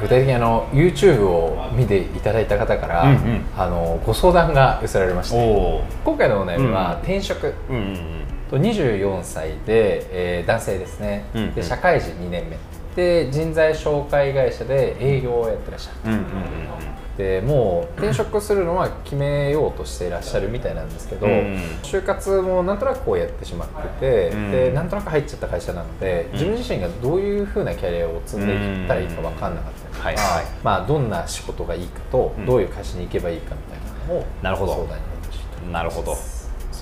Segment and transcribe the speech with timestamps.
[0.00, 3.44] 具体的にあの YouTube を見ていただいた方から、うんうん。
[3.56, 7.54] あのご相談が寄せられましてお今回のお悩みはうん転職。
[7.68, 10.06] うんうんと24歳で、
[10.38, 11.54] えー男性ですね、うんうん。
[11.54, 12.56] で社会人2年目
[12.96, 16.12] で人材紹介会社で営業をやってらっしゃる。
[16.12, 16.26] うんうんうん
[17.16, 21.56] でもう転職するのは決めようとしていらっしゃるみたいなんですけど、うん。
[21.82, 24.50] 就活もなんとなくこうやってしまってて、うん。
[24.50, 30.44] でなんとなく入っちゃった会社なので、自分自身がどういうふうなキャリアを積んでいったらいいか分かんなかったりとか、はいはい。
[30.62, 32.44] まあ、どんな仕事がいいかと、うん。
[32.44, 33.80] どういう会社に行けばいいかみたい
[34.42, 35.72] なのを相談に乗ってほしいと思います。
[35.72, 36.35] なるほど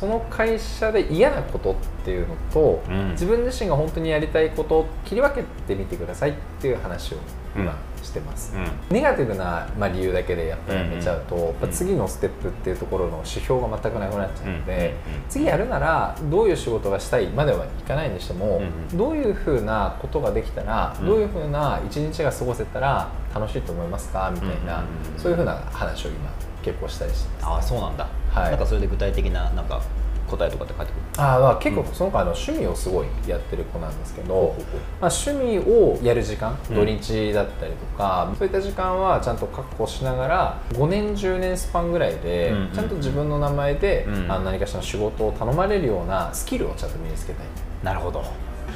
[0.04, 3.10] その会社で嫌なことっていうのと、うん。
[3.12, 7.16] 自分自身が本当にやりたいことを切り分けてみてくださいっていう話を
[7.56, 8.66] 今してます、うん。
[8.90, 15.12] ネガティブな、まあ、理由だけでやっぱりやめちゃうと、やっぱ次のステップっていうところの指標が全くなくなっちゃうので、うん。
[15.12, 15.18] うん。
[15.20, 21.06] うん次やるならどういう仕事がしたいまではいかないにしても、うんどういうふうなことができたら、うん。
[21.06, 25.18] どういうふうな一日が過ごせたら楽しいと思いますかみたいな、うんうんうん。
[25.18, 26.30] そういうふうな話を今
[26.64, 28.50] 結構したりしてああそうなんだ、はい。
[28.50, 29.82] なんかそれで具体的ななんか
[30.26, 31.88] 答えとかって返ってくるあーまあ結構うん。
[31.88, 34.56] その子あの趣味をすごいやってる子なんですけど、
[35.00, 36.76] まあ、趣味をやる時間うん。
[36.76, 44.32] 土日だったりとか、そういった時間はちゃんと確保しながら5年10年スパンぐらいで、うんちゃんと自分の名前で、うん。
[44.32, 47.46] あの何かしらの仕事を頼まれるようなスキルをちゃんと身につけたい。
[47.82, 48.20] なるほど。
[48.20, 48.26] だ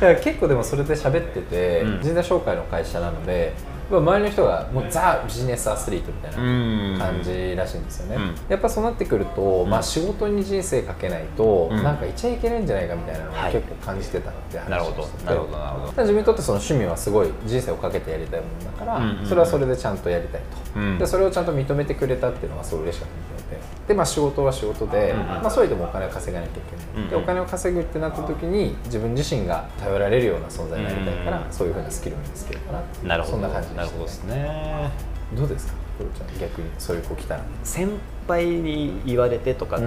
[0.01, 2.03] から結構でもそれで喋ってて、うん。
[2.03, 8.35] 人材紹介の会社なのでまあ周りの人がもうザ・ビジネスアスリートみたいな感じらしいんですよね、うん。
[8.49, 11.83] やっぱそうなってくると、まあ、仕事に人生かけないと、うん。
[11.83, 13.53] なんかいちゃいけないんじゃないかみたいなのをはい。
[13.53, 16.03] 結構感じてたってなるほど話をしててなるほどなるほど。
[16.03, 19.27] 自分にとってその趣味はすごい人生をかけてやりたいものだから、うんうんうん。
[19.27, 20.41] それはそれでちゃんとやりたい
[20.75, 20.99] と、うん。
[20.99, 27.09] でそれをちゃんと認めてくれたっていうのがすごい嬉しかったみたいでで、まあ、仕事は仕事で、うんうんまあ、それでもお金を稼がなきゃいけない、うんうん。
[27.09, 33.37] でお金を稼ぐってなった時に自分自身が頼られるような存在になりたいから、うんそういうふうなスキルを身につけるかななるほど。
[33.37, 34.91] そんな感じなるほどですね。
[35.37, 37.45] どうですかコロちゃん逆にそういう子来たら。
[37.63, 37.89] 先
[38.27, 39.81] 輩に言われてとかっ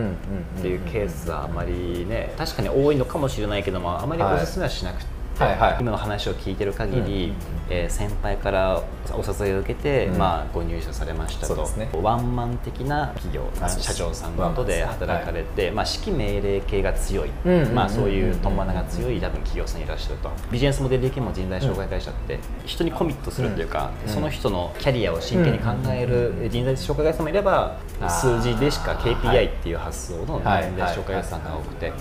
[0.61, 7.33] ていうケースはあまりね確かに多いのかもしれないけどもあまりおすすめはしなくて、はいはい今の話を聞いてる限り、うん
[7.69, 8.83] えー先輩から
[9.13, 10.17] お誘いを受けて、うん。
[10.17, 11.89] まあ、ご入社されましたと、ね。
[12.01, 17.29] ワンマン的な企業社長さんの下で働かれて、まあ、指揮命令系が強い、
[17.73, 20.29] まあ、そういうトンマナが強い多分企業さんいらっしゃると。
[20.51, 27.77] ビジネスモデル的にも人材紹介会社って人にコミットするというか、うんその人のキャリアを真剣に考える人材紹介会社もいれば
[28.09, 31.93] 数字でしか KPI っていう発想の人はい材紹介会社さんが多くて。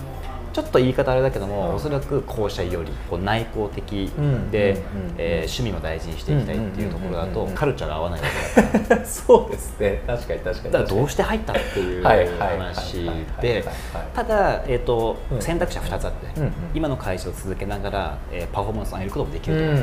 [0.53, 1.75] ちょっと言い方あれだけども、うん。
[1.77, 4.51] おそらく後者よりこう内向的うん。
[4.51, 4.83] で、
[5.17, 9.05] えー趣味も大事にしていきたいっていうところだとカルチャーが合わないわけだから。
[9.07, 10.03] そうですね。
[10.07, 10.73] 確かに確かに。
[10.73, 13.05] だからどうして入ったっていう話
[13.41, 15.41] ではいただ、えーとうん。
[15.43, 16.27] 選択肢は2つあって、
[16.75, 19.67] 今の会社を続けながら、えーパフォーマンスを上げることもできると、う。
[19.67, 19.77] んう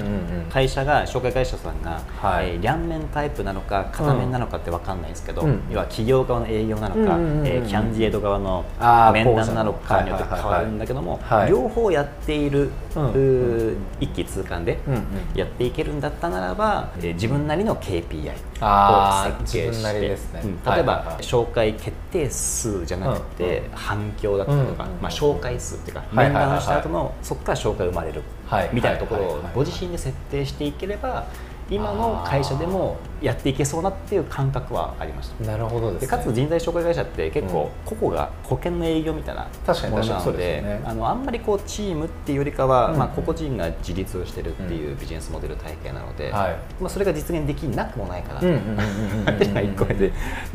[0.52, 2.50] 会社が紹介会社さんが、はい。
[2.52, 5.62] えー両面タイプなのか片面なのかって分かんないですけど、うん。
[5.72, 8.66] 要は企業側の営業なのか、えーキャンディエート側の
[9.14, 11.50] 面談なのかによって変わるんだけども、はい。
[11.50, 13.78] 両方やっている、うん。
[14.00, 15.04] 一気通貫でうんうん。
[15.36, 18.32] やっていけるんだったならば、えー自分なりの KPI
[18.62, 20.18] を設計して、ね。
[20.44, 20.64] うん。
[20.64, 24.90] 例えば、はい紹介決定数じゃなくて、反響だったりとか、うん。
[24.92, 31.26] うんまあ、紹介数っていうか、面談した後のそこから紹介生まれる、はいみたいなところをご自身で設定していければ
[31.70, 35.46] 今の会社でもやっていけそうなっていう感覚はありました。
[35.46, 40.82] なるほどです、ね、でかつ人材紹介会社って結構う個々が保険の営業みたいな確かにものなのでね。
[40.86, 42.98] あのあんまりこうチームっていうよりかは、うん。
[42.98, 46.56] まあ、個々人が自立をしてるっていうビジネスモデル体系なので、はい。
[46.82, 48.42] まあ、それが実現できなくもないかな。
[48.42, 49.36] うんうんうんうんうんうん。
[49.36, 50.08] っていうのが1個目で。
[50.08, 50.14] で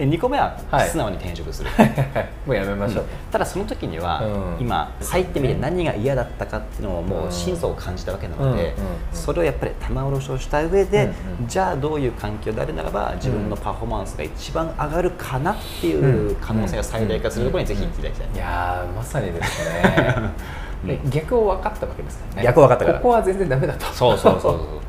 [0.08, 0.88] 2個目ははい。
[0.88, 1.70] 素直に転職する。
[2.46, 4.64] もうやめましょう、ただその時には、うん。
[4.64, 11.46] 今入ってみて何が嫌だったかっていうのをもう真相を感じたわけなので、うんうんうんそれをやっぱり棚卸しをした上で、うんうん。
[11.46, 18.34] じゃあどういう環境であるならば自分のパフォーマンスが一番上がるかなっていう可能性が最大化するところにぜひ行っていただきたい。
[18.34, 20.30] いやーまさにですね。
[20.86, 22.42] で逆を分かったわけですからね。
[22.42, 22.98] 逆を分かったから。
[22.98, 23.84] ここは全然ダメだと。
[23.86, 24.58] そうそうそうそう。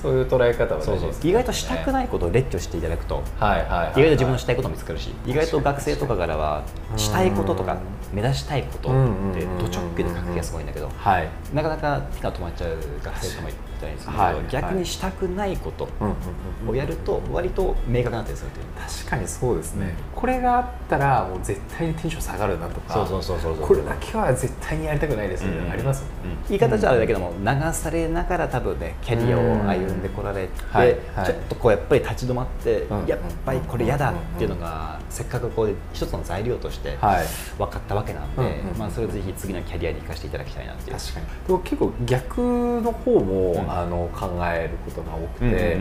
[0.00, 0.98] そういう捉え方は大そうそう。
[0.98, 6.62] 事です、ね、意外としたくないことを列挙していただくと、はいはい意外と自分のしたいことも見つかるし意外と学生とかからは
[6.96, 7.76] したいこととか
[8.12, 8.92] 目指したいことっ
[9.34, 11.28] てド直球で書く気がすごいんだけどはい。
[11.52, 12.70] なかなか手が止まっちゃう
[13.04, 16.14] 学生ともいたりするけど、はい逆にしたくないことうんうん
[16.64, 18.48] うんをやると割と明確になったりする。
[18.48, 23.66] っていう確かにそうですね、これがあったらもう絶対にテンション下がるなとかそうそうそうそうそう。
[23.66, 30.88] これだけは絶対にやりたくないですみたいなのありますもんね、言い方じゃあれだけども流されながら多分ねキャリアを歩んでこられて、はい。
[31.14, 31.26] はい。
[31.26, 33.06] ちょっとこうやっぱり立ち止まって、うん。
[33.06, 37.26] やっぱりこれ嫌だっていうのがせっかくこう一つの材料としてはい。
[37.58, 38.70] 分かったわけなんで、うん。
[38.72, 38.78] うん。
[38.78, 40.96] まあ、それをぜひ次のキャリアに生かしていただきたいなっていう。
[40.96, 41.26] 確かに。
[41.46, 42.40] でも結構逆
[42.82, 45.78] の方も、うんあの考えることが多くて、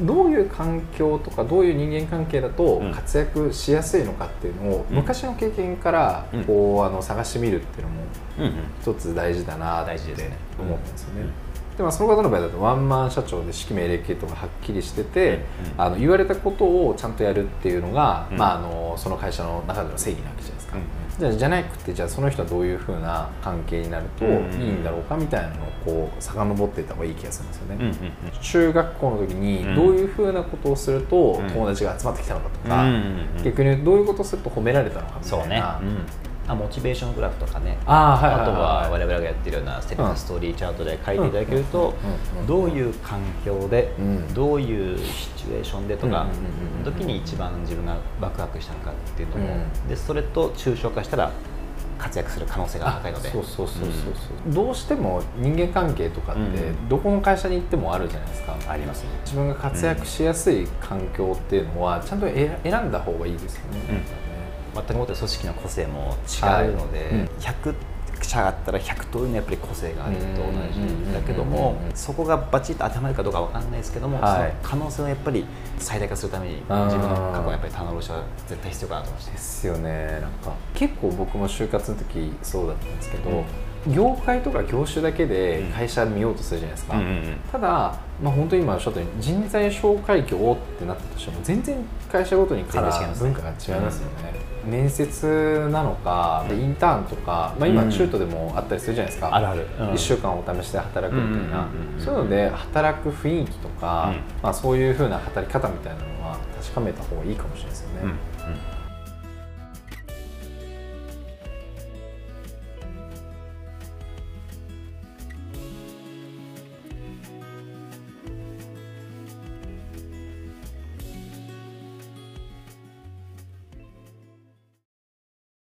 [0.00, 8.02] どういう環境とかどういう人間関係だと活躍しやすいのかっていうのを、昔の経験からこうあの探してみるっていうのも
[8.80, 9.92] 一つ大事だなって
[10.58, 11.26] 思ったんですよね。
[11.78, 15.44] でもその方の場合だとワンマン社長で指揮命令系統がはっきりしてて、
[15.76, 20.76] あの言われたことをちゃんとやるっていうのが、まあ、あのその会社の中での正義なわけじゃないですか。
[21.20, 24.30] じゃじゃなくてじゃあその人はどういうふうな関係になるといい
[24.70, 27.92] んだろうかみたいなのをこう遡っていった方がいい気がするんですよね、うんうんうん、
[28.40, 32.96] 中学校の時にどういうふうなことをすると友達が集まってきたのかとか、うんうん
[33.38, 35.80] うん、逆にどういうことをすると褒められたのかみたいな、
[36.48, 37.76] あモチベーショングラフとかね。
[37.84, 41.94] あ,、はいはいはい、あとは我々がやってるようなステップストーリーチャートで書いていただけると、
[42.46, 43.92] どういう環境で、
[44.34, 46.26] どういうシチュエーションでとか、
[46.84, 49.56] 時に一番自分がワクワクしたのかっていうのも、
[49.88, 51.30] でそれと抽象化したら
[51.98, 53.30] 活躍する可能性が高いので。
[53.30, 53.90] そうそうそうそう、
[54.46, 54.48] う。
[54.48, 56.40] ん、どうしても人間関係とかって
[56.88, 59.08] どこの会社に行ってもあるじゃないですか、ありますね。
[59.24, 62.48] 自分が活躍しやすい環境っていうのはちゃんと選
[62.84, 64.02] んだ方がいいですよね、
[64.86, 67.08] 全くもって組織の個性も違うので、はい。
[67.10, 67.74] うん、100
[68.22, 75.44] 社があったら100通りのやっぱり個性があると同じだけどもそこがバチッと当てはまるかどうか分かんないですけども、はい、その可能性をやっぱり
[75.78, 80.20] 最大化するために自分の過去はやっぱり棚卸しは絶対必要かなと思いますですよね。
[80.20, 83.44] なんか結構僕も就活の時そうだったんですけど、うん、
[83.94, 87.68] 業界とか業種だけで会社見ようとするじゃないですか、うんうんうん、ただ、
[88.22, 91.76] まあ、本当に今おっしゃったように人材紹介業ってなったとしても全然
[92.10, 101.68] 会社ごとにカラー文化が違いますよね、面接なのか、インターンとか、まあ、今中途でもあったりするじゃないですか、あるある、1週間お試しで働くみたいな、
[101.98, 104.12] そういうので働く雰囲気とか、
[104.42, 108.12] まあ、そういうふうな働き方みたいなのは確かめた方がいいかもしれないですよね。